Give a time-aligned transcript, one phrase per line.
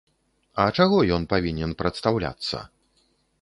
[0.61, 2.65] А чаго ён павінен прадстаўляцца?